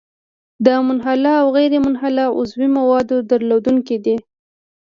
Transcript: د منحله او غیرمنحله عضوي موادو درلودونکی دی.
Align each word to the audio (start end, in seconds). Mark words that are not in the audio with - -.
د 0.65 0.67
منحله 0.87 1.33
او 1.41 1.47
غیرمنحله 1.57 2.25
عضوي 2.37 2.67
موادو 2.77 3.15
درلودونکی 3.29 3.97
دی. 4.05 4.15